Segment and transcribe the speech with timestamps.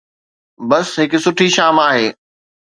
[0.69, 2.07] بس هڪ سٺي شام آهي.